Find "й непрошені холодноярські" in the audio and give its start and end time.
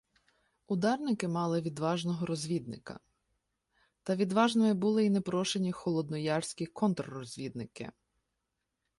5.05-6.65